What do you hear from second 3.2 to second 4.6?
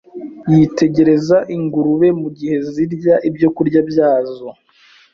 ibyokurya byazo